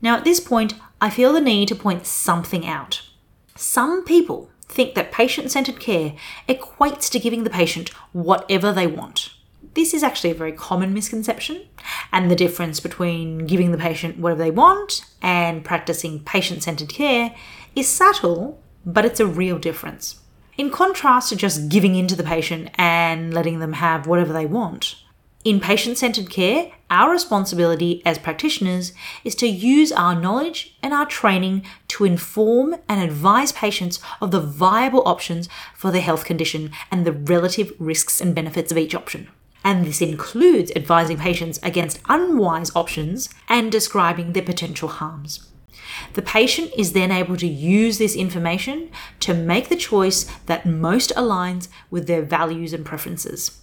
Now, 0.00 0.16
at 0.16 0.24
this 0.24 0.40
point, 0.40 0.74
I 1.00 1.10
feel 1.10 1.32
the 1.32 1.40
need 1.40 1.68
to 1.68 1.74
point 1.74 2.06
something 2.06 2.66
out. 2.66 3.02
Some 3.56 4.04
people 4.04 4.50
think 4.66 4.94
that 4.94 5.12
patient 5.12 5.50
centered 5.50 5.78
care 5.78 6.14
equates 6.48 7.10
to 7.10 7.20
giving 7.20 7.44
the 7.44 7.50
patient 7.50 7.90
whatever 8.12 8.72
they 8.72 8.86
want. 8.86 9.30
This 9.74 9.94
is 9.94 10.02
actually 10.02 10.30
a 10.30 10.34
very 10.34 10.52
common 10.52 10.92
misconception, 10.92 11.66
and 12.12 12.30
the 12.30 12.36
difference 12.36 12.80
between 12.80 13.46
giving 13.46 13.72
the 13.72 13.78
patient 13.78 14.18
whatever 14.18 14.42
they 14.42 14.50
want 14.50 15.04
and 15.22 15.64
practicing 15.64 16.20
patient 16.20 16.62
centered 16.62 16.88
care 16.88 17.34
is 17.74 17.88
subtle, 17.88 18.62
but 18.84 19.04
it's 19.04 19.20
a 19.20 19.26
real 19.26 19.58
difference. 19.58 20.21
In 20.58 20.70
contrast 20.70 21.30
to 21.30 21.36
just 21.36 21.70
giving 21.70 21.94
in 21.94 22.06
to 22.08 22.14
the 22.14 22.22
patient 22.22 22.68
and 22.74 23.32
letting 23.32 23.58
them 23.58 23.74
have 23.74 24.06
whatever 24.06 24.34
they 24.34 24.44
want, 24.44 24.96
in 25.44 25.60
patient 25.60 25.96
centered 25.98 26.28
care, 26.28 26.70
our 26.90 27.10
responsibility 27.10 28.02
as 28.04 28.18
practitioners 28.18 28.92
is 29.24 29.34
to 29.36 29.46
use 29.46 29.90
our 29.90 30.14
knowledge 30.14 30.76
and 30.82 30.92
our 30.92 31.06
training 31.06 31.64
to 31.88 32.04
inform 32.04 32.76
and 32.86 33.02
advise 33.02 33.50
patients 33.52 33.98
of 34.20 34.30
the 34.30 34.40
viable 34.40 35.02
options 35.08 35.48
for 35.74 35.90
their 35.90 36.02
health 36.02 36.24
condition 36.24 36.70
and 36.90 37.06
the 37.06 37.12
relative 37.12 37.72
risks 37.78 38.20
and 38.20 38.34
benefits 38.34 38.70
of 38.70 38.78
each 38.78 38.94
option. 38.94 39.28
and 39.64 39.86
this 39.86 40.00
includes 40.02 40.72
advising 40.74 41.16
patients 41.16 41.60
against 41.62 42.00
unwise 42.08 42.74
options 42.74 43.28
and 43.48 43.70
describing 43.70 44.32
their 44.32 44.42
potential 44.42 44.88
harms. 44.88 45.51
The 46.14 46.22
patient 46.22 46.72
is 46.76 46.92
then 46.92 47.10
able 47.10 47.36
to 47.36 47.46
use 47.46 47.98
this 47.98 48.16
information 48.16 48.90
to 49.20 49.34
make 49.34 49.68
the 49.68 49.76
choice 49.76 50.24
that 50.46 50.66
most 50.66 51.14
aligns 51.14 51.68
with 51.90 52.06
their 52.06 52.22
values 52.22 52.72
and 52.72 52.84
preferences. 52.84 53.58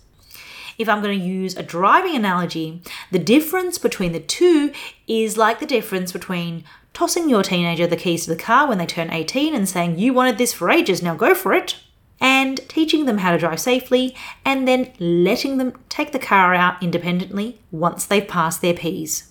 If 0.77 0.87
I'm 0.87 1.01
going 1.01 1.19
to 1.19 1.25
use 1.25 1.57
a 1.57 1.63
driving 1.63 2.15
analogy, 2.15 2.81
the 3.11 3.19
difference 3.19 3.77
between 3.77 4.13
the 4.13 4.19
two 4.21 4.71
is 5.07 5.37
like 5.37 5.59
the 5.59 5.65
difference 5.65 6.13
between 6.13 6.63
tossing 6.93 7.29
your 7.29 7.43
teenager 7.43 7.85
the 7.85 7.97
keys 7.97 8.23
to 8.23 8.29
the 8.29 8.41
car 8.41 8.67
when 8.67 8.77
they 8.77 8.85
turn 8.85 9.11
18 9.11 9.53
and 9.53 9.67
saying, 9.67 9.99
You 9.99 10.13
wanted 10.13 10.37
this 10.37 10.53
for 10.53 10.69
ages, 10.69 11.03
now 11.03 11.15
go 11.15 11.35
for 11.35 11.53
it, 11.53 11.75
and 12.21 12.57
teaching 12.69 13.05
them 13.05 13.19
how 13.19 13.31
to 13.31 13.37
drive 13.37 13.59
safely 13.59 14.15
and 14.45 14.67
then 14.67 14.91
letting 14.99 15.57
them 15.57 15.73
take 15.89 16.11
the 16.11 16.19
car 16.19 16.53
out 16.53 16.81
independently 16.81 17.59
once 17.71 18.05
they've 18.05 18.27
passed 18.27 18.61
their 18.61 18.73
P's. 18.73 19.28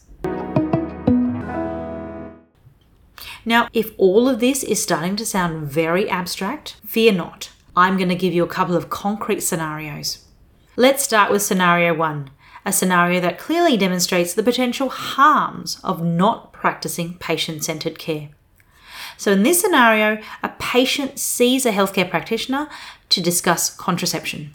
Now, 3.49 3.71
if 3.73 3.93
all 3.97 4.29
of 4.29 4.41
this 4.41 4.63
is 4.63 4.83
starting 4.83 5.17
to 5.17 5.25
sound 5.25 5.69
very 5.69 6.07
abstract, 6.11 6.77
fear 6.85 7.13
not. 7.13 7.51
I'm 7.75 7.97
going 7.97 8.11
to 8.11 8.15
give 8.15 8.35
you 8.35 8.45
a 8.45 8.47
couple 8.47 8.77
of 8.77 8.91
concrete 8.91 9.41
scenarios. 9.41 10.27
Let's 10.77 11.03
start 11.03 11.33
with 11.33 11.41
scenario 11.41 11.95
one, 11.95 12.31
a 12.67 12.75
scenario 12.75 13.23
that 13.23 13.39
clearly 13.39 13.79
demonstrates 13.79 14.35
the 14.35 14.43
potential 14.43 14.91
harms 14.91 15.81
of 15.83 16.05
not 16.05 16.53
practicing 16.53 17.15
patient 17.15 17.65
centered 17.65 17.99
care. 17.99 18.29
So, 19.17 19.33
in 19.33 19.45
this 19.45 19.63
scenario, 19.63 20.23
a 20.43 20.51
patient 20.59 21.19
sees 21.19 21.65
a 21.65 21.73
healthcare 21.73 22.11
practitioner 22.11 22.69
to 23.09 23.23
discuss 23.23 23.75
contraception. 23.75 24.53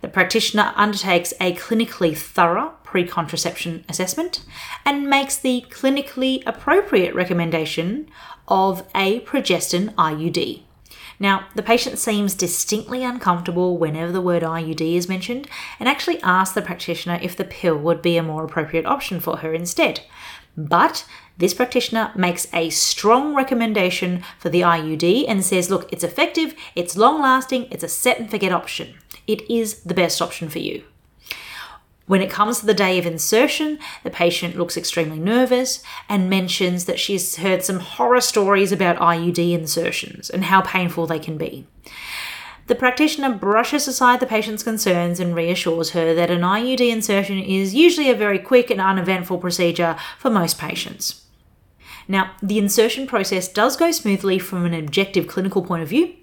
The 0.00 0.08
practitioner 0.08 0.72
undertakes 0.76 1.34
a 1.42 1.54
clinically 1.56 2.16
thorough 2.16 2.72
pre 2.90 3.04
contraception 3.04 3.84
assessment 3.88 4.44
and 4.84 5.08
makes 5.08 5.38
the 5.38 5.64
clinically 5.70 6.42
appropriate 6.44 7.14
recommendation 7.14 8.10
of 8.48 8.84
a 8.96 9.20
progestin 9.20 9.94
IUD. 9.94 10.62
Now, 11.20 11.46
the 11.54 11.62
patient 11.62 11.98
seems 11.98 12.34
distinctly 12.34 13.04
uncomfortable 13.04 13.78
whenever 13.78 14.10
the 14.10 14.20
word 14.20 14.42
IUD 14.42 14.96
is 14.96 15.08
mentioned 15.08 15.46
and 15.78 15.88
actually 15.88 16.20
asks 16.22 16.54
the 16.54 16.62
practitioner 16.62 17.20
if 17.22 17.36
the 17.36 17.44
pill 17.44 17.76
would 17.76 18.02
be 18.02 18.16
a 18.16 18.24
more 18.24 18.44
appropriate 18.44 18.86
option 18.86 19.20
for 19.20 19.36
her 19.36 19.54
instead. 19.54 20.00
But 20.56 21.06
this 21.38 21.54
practitioner 21.54 22.10
makes 22.16 22.48
a 22.52 22.70
strong 22.70 23.36
recommendation 23.36 24.24
for 24.38 24.48
the 24.48 24.62
IUD 24.62 25.26
and 25.28 25.44
says, 25.44 25.70
look, 25.70 25.92
it's 25.92 26.02
effective, 26.02 26.54
it's 26.74 26.96
long 26.96 27.22
lasting, 27.22 27.68
it's 27.70 27.84
a 27.84 27.88
set 27.88 28.18
and 28.18 28.28
forget 28.28 28.50
option. 28.50 28.94
It 29.28 29.48
is 29.48 29.82
the 29.82 29.94
best 29.94 30.20
option 30.20 30.48
for 30.48 30.58
you. 30.58 30.82
When 32.06 32.22
it 32.22 32.30
comes 32.30 32.58
to 32.60 32.66
the 32.66 32.74
day 32.74 32.98
of 32.98 33.06
insertion, 33.06 33.78
the 34.02 34.10
patient 34.10 34.56
looks 34.56 34.76
extremely 34.76 35.18
nervous 35.18 35.82
and 36.08 36.28
mentions 36.28 36.86
that 36.86 36.98
she's 36.98 37.36
heard 37.36 37.62
some 37.62 37.78
horror 37.78 38.20
stories 38.20 38.72
about 38.72 38.98
IUD 38.98 39.52
insertions 39.52 40.28
and 40.28 40.44
how 40.44 40.60
painful 40.60 41.06
they 41.06 41.20
can 41.20 41.38
be. 41.38 41.66
The 42.66 42.74
practitioner 42.74 43.34
brushes 43.34 43.88
aside 43.88 44.20
the 44.20 44.26
patient's 44.26 44.62
concerns 44.62 45.18
and 45.18 45.34
reassures 45.34 45.90
her 45.90 46.14
that 46.14 46.30
an 46.30 46.42
IUD 46.42 46.80
insertion 46.80 47.38
is 47.38 47.74
usually 47.74 48.10
a 48.10 48.14
very 48.14 48.38
quick 48.38 48.70
and 48.70 48.80
uneventful 48.80 49.38
procedure 49.38 49.96
for 50.18 50.30
most 50.30 50.58
patients. 50.58 51.26
Now, 52.06 52.32
the 52.42 52.58
insertion 52.58 53.06
process 53.06 53.46
does 53.46 53.76
go 53.76 53.90
smoothly 53.90 54.38
from 54.38 54.64
an 54.64 54.74
objective 54.74 55.26
clinical 55.26 55.62
point 55.62 55.82
of 55.82 55.88
view, 55.88 56.14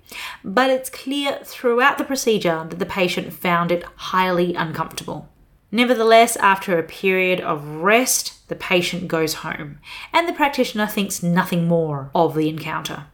but 0.43 0.69
it's 0.69 0.89
clear 0.89 1.39
throughout 1.43 1.97
the 1.97 2.03
procedure 2.03 2.65
that 2.69 2.79
the 2.79 2.85
patient 2.85 3.33
found 3.33 3.71
it 3.71 3.83
highly 3.95 4.53
uncomfortable. 4.53 5.29
Nevertheless, 5.71 6.37
after 6.37 6.77
a 6.77 6.83
period 6.83 7.41
of 7.41 7.65
rest, 7.65 8.47
the 8.47 8.55
patient 8.55 9.07
goes 9.07 9.35
home, 9.35 9.79
and 10.13 10.27
the 10.27 10.33
practitioner 10.33 10.87
thinks 10.87 11.21
nothing 11.21 11.67
more 11.67 12.09
of 12.15 12.35
the 12.35 12.47
encounter. 12.47 13.07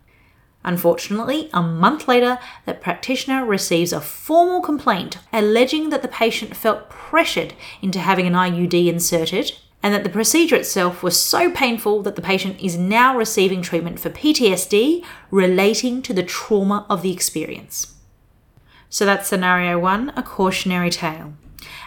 Unfortunately, 0.63 1.49
a 1.51 1.61
month 1.61 2.07
later, 2.07 2.39
the 2.65 2.73
practitioner 2.73 3.45
receives 3.45 3.91
a 3.91 3.99
formal 3.99 4.61
complaint 4.61 5.17
alleging 5.33 5.89
that 5.89 6.01
the 6.01 6.07
patient 6.07 6.55
felt 6.55 6.89
pressured 6.89 7.53
into 7.81 7.99
having 7.99 8.27
an 8.27 8.33
IUD 8.33 8.87
inserted 8.87 9.51
and 9.81 9.93
that 9.93 10.05
the 10.05 10.09
procedure 10.09 10.55
itself 10.55 11.03
was 11.03 11.19
so 11.19 11.51
painful 11.51 12.01
that 12.03 12.15
the 12.15 12.21
patient 12.21 12.57
is 12.61 12.77
now 12.77 13.17
receiving 13.17 13.61
treatment 13.61 13.99
for 13.99 14.09
PTSD 14.09 15.03
relating 15.29 16.01
to 16.01 16.13
the 16.13 16.23
trauma 16.23 16.85
of 16.89 17.01
the 17.01 17.11
experience. 17.11 17.95
So 18.89 19.05
that's 19.05 19.27
scenario 19.27 19.77
one 19.77 20.13
a 20.15 20.23
cautionary 20.23 20.89
tale. 20.89 21.33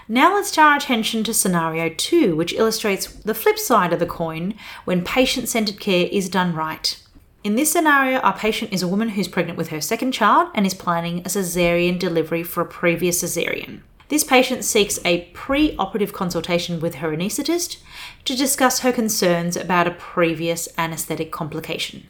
Now 0.08 0.34
let's 0.34 0.50
turn 0.50 0.66
our 0.66 0.76
attention 0.76 1.24
to 1.24 1.34
scenario 1.34 1.88
two, 1.88 2.36
which 2.36 2.52
illustrates 2.52 3.06
the 3.06 3.34
flip 3.34 3.58
side 3.58 3.92
of 3.92 3.98
the 3.98 4.06
coin 4.06 4.54
when 4.84 5.04
patient 5.04 5.48
centered 5.48 5.80
care 5.80 6.08
is 6.10 6.28
done 6.28 6.54
right. 6.54 7.00
In 7.44 7.54
this 7.54 7.70
scenario, 7.70 8.18
our 8.18 8.36
patient 8.36 8.72
is 8.72 8.82
a 8.82 8.88
woman 8.88 9.10
who's 9.10 9.28
pregnant 9.28 9.56
with 9.56 9.68
her 9.68 9.80
second 9.80 10.12
child 10.12 10.50
and 10.54 10.66
is 10.66 10.74
planning 10.74 11.20
a 11.20 11.30
caesarean 11.30 11.98
delivery 11.98 12.42
for 12.42 12.60
a 12.60 12.66
previous 12.66 13.20
caesarean. 13.20 13.82
This 14.08 14.24
patient 14.24 14.64
seeks 14.64 14.98
a 15.04 15.22
pre 15.32 15.76
operative 15.76 16.12
consultation 16.12 16.80
with 16.80 16.96
her 16.96 17.10
anaesthetist 17.10 17.78
to 18.24 18.36
discuss 18.36 18.80
her 18.80 18.92
concerns 18.92 19.56
about 19.56 19.86
a 19.86 19.92
previous 19.92 20.68
anaesthetic 20.78 21.32
complication. 21.32 22.08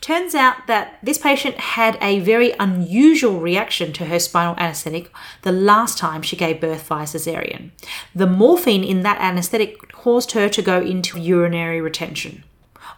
Turns 0.00 0.34
out 0.34 0.66
that 0.66 0.98
this 1.02 1.18
patient 1.18 1.56
had 1.56 1.98
a 2.00 2.20
very 2.20 2.52
unusual 2.60 3.40
reaction 3.40 3.92
to 3.94 4.06
her 4.06 4.18
spinal 4.18 4.54
anesthetic 4.58 5.10
the 5.42 5.52
last 5.52 5.98
time 5.98 6.22
she 6.22 6.36
gave 6.36 6.60
birth 6.60 6.86
via 6.86 7.06
cesarean. 7.06 7.70
The 8.14 8.26
morphine 8.26 8.84
in 8.84 9.02
that 9.02 9.20
anesthetic 9.20 9.92
caused 9.92 10.32
her 10.32 10.48
to 10.48 10.62
go 10.62 10.80
into 10.80 11.18
urinary 11.18 11.80
retention. 11.80 12.44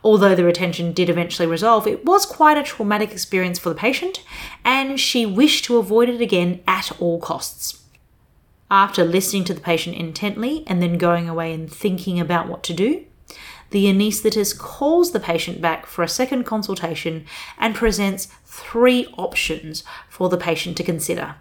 Although 0.04 0.34
the 0.34 0.44
retention 0.44 0.92
did 0.92 1.08
eventually 1.08 1.48
resolve, 1.48 1.86
it 1.86 2.04
was 2.04 2.26
quite 2.26 2.58
a 2.58 2.62
traumatic 2.62 3.10
experience 3.10 3.58
for 3.58 3.70
the 3.70 3.74
patient, 3.74 4.22
and 4.64 5.00
she 5.00 5.26
wished 5.26 5.64
to 5.64 5.78
avoid 5.78 6.08
it 6.08 6.20
again 6.20 6.60
at 6.66 6.92
all 7.00 7.18
costs. 7.18 7.82
After 8.70 9.02
listening 9.02 9.44
to 9.44 9.54
the 9.54 9.60
patient 9.60 9.96
intently 9.96 10.62
and 10.66 10.82
then 10.82 10.98
going 10.98 11.28
away 11.28 11.54
and 11.54 11.72
thinking 11.72 12.20
about 12.20 12.48
what 12.48 12.62
to 12.64 12.74
do, 12.74 13.06
the 13.70 13.84
anaesthetist 13.84 14.58
calls 14.58 15.12
the 15.12 15.20
patient 15.20 15.60
back 15.60 15.86
for 15.86 16.02
a 16.02 16.08
second 16.08 16.44
consultation 16.44 17.26
and 17.58 17.74
presents 17.74 18.28
three 18.44 19.06
options 19.16 19.84
for 20.08 20.28
the 20.28 20.36
patient 20.36 20.76
to 20.76 20.82
consider. 20.82 21.36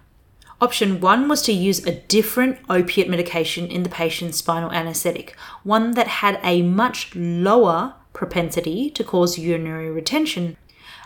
Option 0.60 1.00
one 1.00 1.28
was 1.28 1.44
to 1.44 1.54
use 1.54 1.86
a 1.86 2.00
different 2.02 2.58
opiate 2.68 3.08
medication 3.10 3.68
in 3.68 3.84
the 3.84 3.90
patient's 3.90 4.40
spinal 4.40 4.72
anesthetic, 4.72 5.36
one 5.64 5.92
that 5.92 6.08
had 6.08 6.40
a 6.44 6.64
much 6.64 7.16
lower 7.16 7.94
propensity 8.14 8.90
to 8.90 9.04
cause 9.04 9.38
urinary 9.38 9.92
retention. 9.92 10.58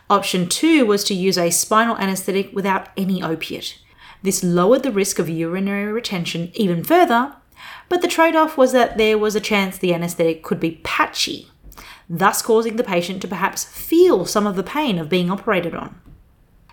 Option 0.10 0.48
two 0.48 0.86
was 0.86 1.04
to 1.04 1.14
use 1.14 1.38
a 1.38 1.50
spinal 1.50 1.98
anesthetic 1.98 2.54
without 2.54 2.90
any 2.96 3.22
opiate. 3.22 3.78
This 4.24 4.44
lowered 4.44 4.84
the 4.84 4.92
risk 4.92 5.20
of 5.20 5.30
urinary 5.30 5.92
retention 5.92 6.52
even 6.54 6.84
further 6.84 7.36
but 7.92 8.02
the 8.02 8.08
trade 8.08 8.38
off 8.38 8.58
was 8.58 8.72
that 8.72 8.98
there 8.98 9.18
was 9.18 9.36
a 9.36 9.42
chance 9.42 9.78
the 9.78 9.94
anaesthetic 9.94 10.44
could 10.44 10.62
be 10.62 10.80
patchy, 10.82 11.50
thus 12.10 12.42
causing 12.42 12.78
the 12.78 12.86
patient 12.86 13.22
to 13.22 13.28
perhaps 13.28 13.66
feel 13.66 14.26
some 14.26 14.48
of 14.48 14.56
the 14.56 14.64
pain 14.64 14.98
of 14.98 15.10
being 15.10 15.30
operated 15.30 15.76
on. 15.76 16.00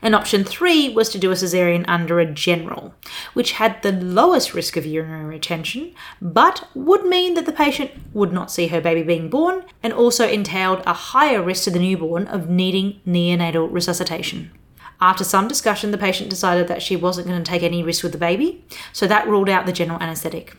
And 0.00 0.14
option 0.14 0.44
three 0.44 0.88
was 0.90 1.08
to 1.08 1.18
do 1.18 1.32
a 1.32 1.34
caesarean 1.34 1.84
under 1.88 2.20
a 2.20 2.32
general, 2.32 2.94
which 3.34 3.54
had 3.54 3.82
the 3.82 3.90
lowest 3.90 4.54
risk 4.54 4.76
of 4.76 4.86
urinary 4.86 5.24
retention, 5.24 5.92
but 6.22 6.68
would 6.72 7.04
mean 7.04 7.34
that 7.34 7.46
the 7.46 7.52
patient 7.52 7.90
would 8.12 8.32
not 8.32 8.52
see 8.52 8.68
her 8.68 8.80
baby 8.80 9.02
being 9.02 9.28
born 9.28 9.64
and 9.82 9.92
also 9.92 10.24
entailed 10.28 10.84
a 10.86 10.92
higher 10.92 11.42
risk 11.42 11.64
to 11.64 11.70
the 11.72 11.80
newborn 11.80 12.28
of 12.28 12.48
needing 12.48 13.00
neonatal 13.04 13.72
resuscitation. 13.72 14.52
After 15.00 15.24
some 15.24 15.48
discussion, 15.48 15.90
the 15.90 15.98
patient 15.98 16.30
decided 16.30 16.68
that 16.68 16.80
she 16.80 16.94
wasn't 16.94 17.26
going 17.26 17.42
to 17.42 17.50
take 17.50 17.64
any 17.64 17.82
risk 17.82 18.04
with 18.04 18.12
the 18.12 18.18
baby, 18.18 18.64
so 18.92 19.08
that 19.08 19.26
ruled 19.26 19.48
out 19.48 19.66
the 19.66 19.72
general 19.72 20.00
anaesthetic. 20.00 20.56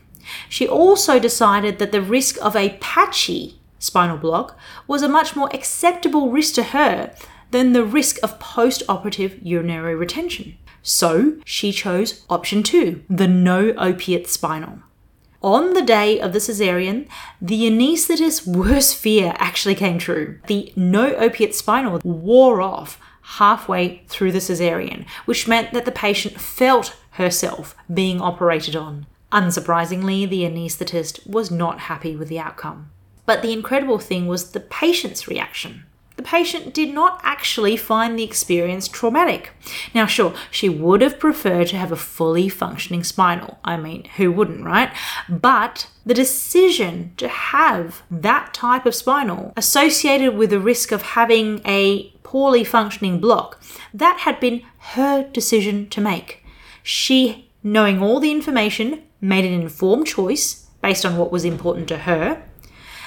She 0.48 0.68
also 0.68 1.20
decided 1.20 1.80
that 1.80 1.92
the 1.92 2.02
risk 2.02 2.38
of 2.42 2.56
a 2.56 2.78
patchy 2.80 3.60
spinal 3.80 4.18
block 4.18 4.58
was 4.88 5.02
a 5.02 5.10
much 5.10 5.36
more 5.36 5.50
acceptable 5.54 6.32
risk 6.32 6.56
to 6.56 6.64
her 6.64 7.14
than 7.52 7.74
the 7.74 7.84
risk 7.84 8.18
of 8.22 8.40
post 8.40 8.84
operative 8.88 9.40
urinary 9.42 9.96
retention. 9.96 10.58
So 10.82 11.38
she 11.46 11.72
chose 11.72 12.24
option 12.30 12.64
two, 12.64 13.04
the 13.10 13.28
no 13.28 13.74
opiate 13.78 14.28
spinal. 14.28 14.80
On 15.42 15.74
the 15.74 15.82
day 15.82 16.20
of 16.20 16.34
the 16.34 16.40
caesarean, 16.40 17.08
the 17.42 17.66
anaesthetist's 17.66 18.46
worst 18.46 18.96
fear 18.98 19.34
actually 19.38 19.76
came 19.76 19.98
true. 19.98 20.40
The 20.48 20.74
no 20.76 21.14
opiate 21.16 21.56
spinal 21.56 22.00
wore 22.04 22.62
off 22.62 23.00
halfway 23.22 24.02
through 24.08 24.34
the 24.34 24.42
caesarean, 24.42 25.06
which 25.26 25.48
meant 25.48 25.72
that 25.72 25.86
the 25.86 25.92
patient 25.92 26.42
felt 26.42 26.96
herself 27.12 27.76
being 27.94 28.20
operated 28.20 28.76
on. 28.76 29.06
Unsurprisingly, 29.32 30.28
the 30.28 30.42
anaesthetist 30.42 31.28
was 31.28 31.52
not 31.52 31.82
happy 31.82 32.16
with 32.16 32.30
the 32.30 32.40
outcome. 32.40 32.90
But 33.26 33.42
the 33.42 33.54
incredible 33.54 34.00
thing 34.00 34.28
was 34.28 34.52
the 34.52 34.60
patient's 34.60 35.28
reaction. 35.28 35.86
the 36.20 36.24
patient 36.24 36.74
did 36.74 36.94
not 36.94 37.22
actually 37.24 37.78
find 37.78 38.20
the 38.20 38.26
experience 38.26 38.90
traumatic. 38.90 39.52
Now, 39.96 40.06
sure, 40.06 40.34
she 40.52 40.68
would 40.68 41.00
have 41.00 41.18
preferred 41.18 41.68
to 41.68 41.78
have 41.78 41.94
a 41.94 41.96
fully 41.96 42.50
functioning 42.50 43.06
spinal. 43.06 43.58
I 43.64 43.78
mean, 43.78 44.04
who 44.18 44.30
wouldn't, 44.30 44.66
right? 44.66 44.92
But 45.30 45.88
the 46.06 46.14
decision 46.14 47.14
to 47.16 47.30
have 47.30 48.02
that 48.12 48.54
type 48.54 48.86
of 48.86 48.96
spinal 48.96 49.54
associated 49.56 50.36
with 50.36 50.50
the 50.50 50.60
risk 50.60 50.92
of 50.92 51.04
having 51.04 51.62
a 51.66 52.10
poorly 52.24 52.66
functioning 52.66 53.22
block, 53.22 53.64
that 53.94 54.20
had 54.20 54.42
been 54.42 54.64
her 54.96 55.24
decision 55.24 55.88
to 55.92 56.02
make. 56.02 56.44
She, 56.84 57.50
knowing 57.64 58.04
all 58.04 58.20
the 58.20 58.32
information, 58.32 59.04
made 59.22 59.46
an 59.46 59.54
informed 59.54 60.08
choice 60.08 60.68
based 60.82 61.06
on 61.06 61.18
what 61.18 61.32
was 61.32 61.46
important 61.46 61.88
to 61.90 62.00
her. 62.00 62.44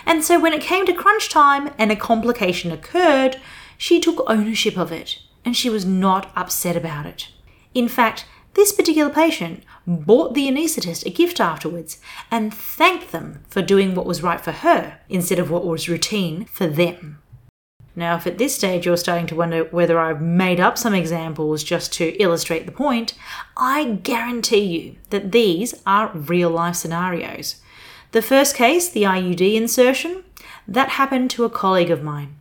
And 0.05 0.25
so 0.25 0.41
when 0.41 0.53
it 0.53 0.61
came 0.61 0.85
to 0.87 0.93
crunch 0.93 1.31
time 1.31 1.71
and 1.79 1.91
a 1.91 1.97
complication 1.97 2.73
occurred, 2.73 3.41
she 3.79 4.01
took 4.01 4.23
ownership 4.29 4.77
of 4.77 4.93
it 4.93 5.19
and 5.45 5.57
she 5.57 5.71
was 5.71 5.85
not 5.85 6.31
upset 6.37 6.77
about 6.77 7.07
it. 7.07 7.29
In 7.75 7.89
fact, 7.89 8.27
this 8.55 8.73
particular 8.73 9.11
patient 9.11 9.65
bought 9.87 10.35
the 10.35 10.47
anaesthetist 10.47 11.07
a 11.07 11.11
gift 11.11 11.41
afterwards 11.41 11.99
and 12.31 12.53
thanked 12.53 13.11
them 13.11 13.43
for 13.49 13.63
doing 13.63 13.95
what 13.95 14.07
was 14.07 14.23
right 14.23 14.41
for 14.41 14.53
her 14.53 15.01
instead 15.09 15.39
of 15.39 15.51
what 15.51 15.65
was 15.65 15.89
routine 15.89 16.45
for 16.45 16.67
them. 16.67 17.22
Now, 17.95 18.17
if 18.17 18.27
at 18.27 18.39
this 18.39 18.55
stage 18.55 18.87
you're 18.87 18.97
starting 18.97 19.27
to 19.27 19.37
wonder 19.37 19.65
whether 19.65 19.99
I've 19.99 20.23
made 20.23 20.61
up 20.61 20.79
some 20.79 20.95
examples 20.95 21.63
just 21.63 21.93
to 21.95 22.17
illustrate 22.23 22.65
the 22.65 22.73
point, 22.73 23.15
I 23.57 23.99
guarantee 24.03 24.65
you 24.65 24.97
that 25.11 25.33
these 25.33 25.75
are 25.87 26.11
real 26.15 26.51
life 26.51 26.77
scenarios. 26.77 27.57
The 28.13 28.23
first 28.23 28.57
case, 28.57 28.89
the 28.89 29.03
IUD 29.03 29.55
insertion, 29.55 30.25
that 30.67 30.91
happened 30.91 31.31
to 31.33 31.45
a 31.45 31.51
colleague 31.51 31.91
of 31.91 32.03
mine. 32.03 32.37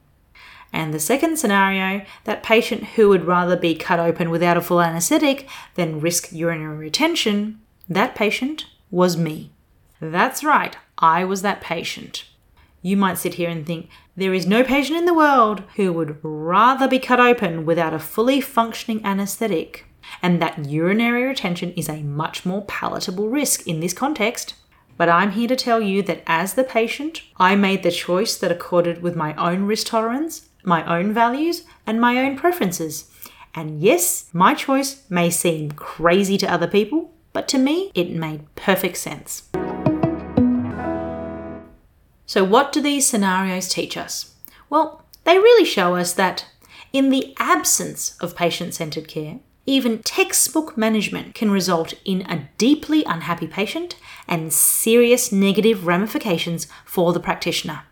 And 0.73 0.93
the 0.93 0.99
second 0.99 1.37
scenario, 1.37 2.05
that 2.23 2.43
patient 2.43 2.83
who 2.95 3.09
would 3.09 3.25
rather 3.25 3.57
be 3.57 3.75
cut 3.75 3.99
open 3.99 4.29
without 4.29 4.55
a 4.55 4.61
full 4.61 4.81
anaesthetic 4.81 5.49
than 5.75 5.99
risk 5.99 6.31
urinary 6.31 6.77
retention, 6.77 7.59
that 7.89 8.15
patient 8.15 8.67
was 8.89 9.17
me. 9.17 9.51
That's 9.99 10.45
right, 10.45 10.77
I 10.97 11.25
was 11.25 11.41
that 11.41 11.59
patient. 11.59 12.25
You 12.81 12.97
might 12.97 13.17
sit 13.17 13.35
here 13.35 13.49
and 13.49 13.65
think, 13.65 13.89
there 14.15 14.33
is 14.33 14.47
no 14.47 14.63
patient 14.63 14.97
in 14.97 15.05
the 15.05 15.13
world 15.13 15.63
who 15.75 15.93
would 15.93 16.17
rather 16.23 16.87
be 16.87 16.97
cut 16.97 17.19
open 17.19 17.65
without 17.65 17.93
a 17.93 17.99
fully 17.99 18.41
functioning 18.41 19.05
anaesthetic, 19.05 19.85
and 20.21 20.41
that 20.41 20.65
urinary 20.65 21.23
retention 21.23 21.73
is 21.73 21.87
a 21.87 22.01
much 22.01 22.45
more 22.45 22.65
palatable 22.65 23.29
risk 23.29 23.67
in 23.67 23.79
this 23.79 23.93
context. 23.93 24.55
But 24.97 25.09
I'm 25.09 25.31
here 25.31 25.47
to 25.47 25.55
tell 25.55 25.79
you 25.79 26.01
that 26.03 26.23
as 26.25 26.55
the 26.55 26.63
patient, 26.63 27.21
I 27.37 27.55
made 27.55 27.83
the 27.83 27.91
choice 27.91 28.35
that 28.37 28.51
accorded 28.51 29.01
with 29.01 29.15
my 29.15 29.35
own 29.35 29.63
risk 29.63 29.87
tolerance, 29.87 30.49
my 30.63 30.83
own 30.85 31.13
values, 31.13 31.63
and 31.85 32.01
my 32.01 32.17
own 32.17 32.35
preferences. 32.35 33.11
And 33.53 33.79
yes, 33.81 34.29
my 34.33 34.53
choice 34.53 35.03
may 35.09 35.29
seem 35.29 35.71
crazy 35.71 36.37
to 36.39 36.51
other 36.51 36.67
people, 36.67 37.13
but 37.33 37.47
to 37.49 37.57
me, 37.57 37.91
it 37.93 38.11
made 38.11 38.53
perfect 38.55 38.97
sense. 38.97 39.49
So, 42.25 42.43
what 42.43 42.71
do 42.71 42.81
these 42.81 43.07
scenarios 43.07 43.67
teach 43.67 43.97
us? 43.97 44.35
Well, 44.69 45.03
they 45.23 45.37
really 45.37 45.65
show 45.65 45.95
us 45.95 46.13
that 46.13 46.45
in 46.93 47.09
the 47.09 47.35
absence 47.37 48.17
of 48.19 48.35
patient 48.35 48.73
centered 48.73 49.07
care, 49.07 49.39
even 49.65 49.99
textbook 49.99 50.75
management 50.75 51.35
can 51.35 51.51
result 51.51 51.93
in 52.03 52.21
a 52.21 52.49
deeply 52.57 53.03
unhappy 53.03 53.47
patient 53.47 53.95
and 54.27 54.51
serious 54.51 55.31
negative 55.31 55.85
ramifications 55.85 56.67
for 56.85 57.13
the 57.13 57.19
practitioner. 57.19 57.83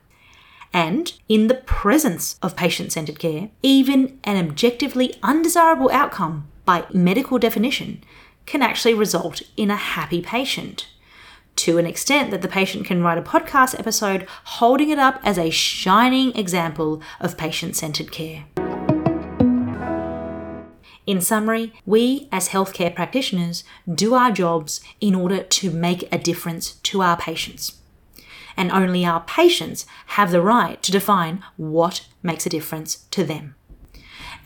And 0.73 1.13
in 1.27 1.47
the 1.47 1.55
presence 1.55 2.37
of 2.41 2.55
patient 2.55 2.91
centered 2.91 3.19
care, 3.19 3.49
even 3.63 4.19
an 4.23 4.37
objectively 4.37 5.15
undesirable 5.23 5.89
outcome 5.91 6.47
by 6.65 6.85
medical 6.93 7.39
definition 7.39 8.03
can 8.45 8.61
actually 8.61 8.93
result 8.93 9.41
in 9.57 9.71
a 9.71 9.75
happy 9.75 10.21
patient 10.21 10.87
to 11.57 11.77
an 11.77 11.85
extent 11.85 12.31
that 12.31 12.41
the 12.41 12.47
patient 12.47 12.85
can 12.85 13.01
write 13.01 13.17
a 13.17 13.21
podcast 13.21 13.77
episode 13.77 14.27
holding 14.43 14.89
it 14.89 14.99
up 14.99 15.19
as 15.23 15.37
a 15.37 15.49
shining 15.49 16.35
example 16.35 17.01
of 17.19 17.37
patient 17.37 17.75
centered 17.75 18.11
care. 18.11 18.45
In 21.09 21.21
summary, 21.21 21.73
we 21.87 22.29
as 22.31 22.49
healthcare 22.49 22.93
practitioners 22.93 23.63
do 23.91 24.13
our 24.13 24.31
jobs 24.31 24.79
in 25.01 25.15
order 25.15 25.41
to 25.41 25.71
make 25.71 26.07
a 26.13 26.19
difference 26.19 26.73
to 26.73 27.01
our 27.01 27.17
patients. 27.17 27.79
And 28.55 28.71
only 28.71 29.03
our 29.05 29.21
patients 29.21 29.87
have 30.07 30.29
the 30.29 30.41
right 30.41 30.81
to 30.83 30.91
define 30.91 31.43
what 31.57 32.05
makes 32.21 32.45
a 32.45 32.49
difference 32.49 33.07
to 33.09 33.23
them. 33.23 33.55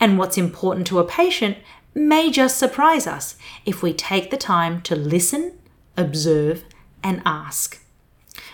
And 0.00 0.18
what's 0.18 0.38
important 0.38 0.86
to 0.86 1.00
a 1.00 1.04
patient 1.04 1.58
may 1.94 2.30
just 2.30 2.58
surprise 2.58 3.06
us 3.06 3.36
if 3.66 3.82
we 3.82 3.92
take 3.92 4.30
the 4.30 4.36
time 4.38 4.80
to 4.82 4.96
listen, 4.96 5.58
observe, 5.98 6.64
and 7.04 7.22
ask. 7.24 7.80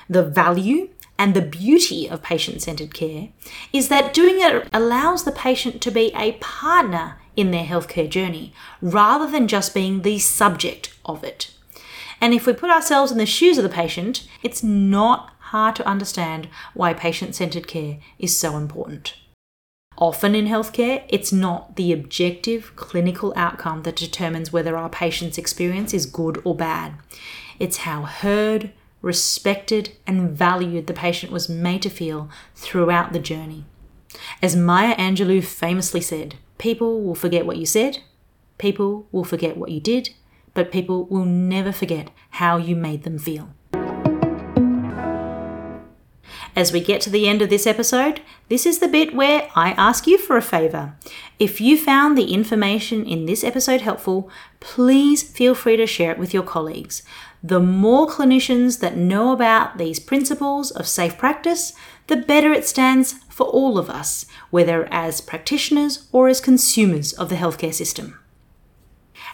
The 0.08 0.22
value 0.22 0.90
and 1.18 1.34
the 1.34 1.42
beauty 1.42 2.08
of 2.08 2.22
patient 2.22 2.62
centered 2.62 2.92
care 2.92 3.28
is 3.72 3.88
that 3.88 4.12
doing 4.12 4.40
it 4.40 4.68
allows 4.72 5.24
the 5.24 5.32
patient 5.32 5.80
to 5.82 5.90
be 5.90 6.12
a 6.14 6.32
partner 6.40 7.18
in 7.36 7.50
their 7.50 7.64
healthcare 7.64 8.08
journey 8.08 8.52
rather 8.82 9.30
than 9.30 9.48
just 9.48 9.72
being 9.72 10.02
the 10.02 10.18
subject 10.18 10.94
of 11.04 11.22
it. 11.22 11.52
And 12.20 12.34
if 12.34 12.46
we 12.46 12.52
put 12.52 12.70
ourselves 12.70 13.12
in 13.12 13.18
the 13.18 13.26
shoes 13.26 13.56
of 13.56 13.64
the 13.64 13.70
patient, 13.70 14.28
it's 14.42 14.62
not 14.62 15.32
hard 15.38 15.76
to 15.76 15.86
understand 15.86 16.48
why 16.74 16.92
patient 16.92 17.34
centered 17.34 17.66
care 17.66 17.98
is 18.18 18.38
so 18.38 18.56
important. 18.56 19.14
Often 20.00 20.34
in 20.34 20.46
healthcare, 20.46 21.04
it's 21.08 21.30
not 21.30 21.76
the 21.76 21.92
objective 21.92 22.74
clinical 22.74 23.34
outcome 23.36 23.82
that 23.82 23.96
determines 23.96 24.50
whether 24.52 24.76
our 24.76 24.88
patient's 24.88 25.36
experience 25.36 25.92
is 25.92 26.06
good 26.06 26.40
or 26.42 26.56
bad. 26.56 26.94
It's 27.58 27.78
how 27.78 28.02
heard, 28.04 28.72
respected, 29.02 29.92
and 30.06 30.30
valued 30.30 30.86
the 30.86 30.94
patient 30.94 31.32
was 31.32 31.50
made 31.50 31.82
to 31.82 31.90
feel 31.90 32.30
throughout 32.54 33.12
the 33.12 33.18
journey. 33.18 33.66
As 34.40 34.56
Maya 34.56 34.96
Angelou 34.96 35.44
famously 35.44 36.00
said, 36.00 36.36
people 36.56 37.02
will 37.02 37.14
forget 37.14 37.44
what 37.44 37.58
you 37.58 37.66
said, 37.66 37.98
people 38.56 39.06
will 39.12 39.24
forget 39.24 39.58
what 39.58 39.70
you 39.70 39.80
did, 39.80 40.10
but 40.54 40.72
people 40.72 41.04
will 41.04 41.26
never 41.26 41.72
forget 41.72 42.10
how 42.30 42.56
you 42.56 42.74
made 42.74 43.02
them 43.02 43.18
feel. 43.18 43.50
As 46.56 46.72
we 46.72 46.80
get 46.80 47.00
to 47.02 47.10
the 47.10 47.28
end 47.28 47.42
of 47.42 47.48
this 47.48 47.66
episode, 47.66 48.20
this 48.48 48.66
is 48.66 48.80
the 48.80 48.88
bit 48.88 49.14
where 49.14 49.48
I 49.54 49.70
ask 49.72 50.06
you 50.06 50.18
for 50.18 50.36
a 50.36 50.42
favour. 50.42 50.96
If 51.38 51.60
you 51.60 51.78
found 51.78 52.18
the 52.18 52.32
information 52.34 53.06
in 53.06 53.26
this 53.26 53.44
episode 53.44 53.82
helpful, 53.82 54.28
please 54.58 55.22
feel 55.22 55.54
free 55.54 55.76
to 55.76 55.86
share 55.86 56.12
it 56.12 56.18
with 56.18 56.34
your 56.34 56.42
colleagues. 56.42 57.02
The 57.42 57.60
more 57.60 58.08
clinicians 58.08 58.80
that 58.80 58.96
know 58.96 59.32
about 59.32 59.78
these 59.78 59.98
principles 59.98 60.70
of 60.70 60.86
safe 60.86 61.16
practice, 61.16 61.72
the 62.08 62.16
better 62.16 62.52
it 62.52 62.66
stands 62.66 63.12
for 63.30 63.46
all 63.46 63.78
of 63.78 63.88
us, 63.88 64.26
whether 64.50 64.86
as 64.92 65.20
practitioners 65.20 66.08
or 66.12 66.28
as 66.28 66.40
consumers 66.40 67.12
of 67.12 67.28
the 67.28 67.36
healthcare 67.36 67.72
system. 67.72 68.18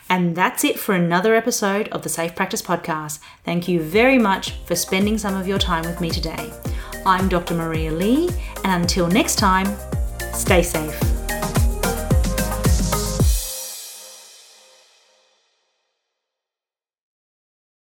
And 0.08 0.36
that's 0.36 0.64
it 0.64 0.78
for 0.78 0.94
another 0.94 1.34
episode 1.34 1.88
of 1.88 2.02
the 2.02 2.08
Safe 2.08 2.34
Practice 2.34 2.62
Podcast. 2.62 3.18
Thank 3.44 3.66
you 3.66 3.80
very 3.80 4.18
much 4.18 4.52
for 4.64 4.76
spending 4.76 5.18
some 5.18 5.34
of 5.34 5.48
your 5.48 5.58
time 5.58 5.84
with 5.84 6.00
me 6.00 6.10
today. 6.10 6.52
I'm 7.04 7.28
Dr. 7.28 7.54
Maria 7.54 7.92
Lee, 7.92 8.28
and 8.64 8.82
until 8.82 9.08
next 9.08 9.36
time, 9.36 9.66
stay 10.32 10.62
safe. 10.62 11.15